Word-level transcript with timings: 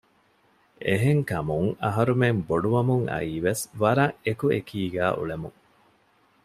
އެހެންކަމުން 0.85 1.69
އަހަރުމެން 1.83 2.39
ބޮޑުވަމުން 2.47 3.05
އައީވެސް 3.11 3.63
ވަރަށް 3.81 4.15
އެކު 4.25 4.45
އެކީގައި 4.53 5.15
އުޅެމުން 5.17 5.57